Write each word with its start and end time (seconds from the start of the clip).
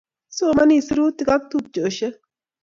Kisomani 0.29 0.77
serutik 0.87 1.29
ak 1.35 1.43
tupcheshek 1.49 2.15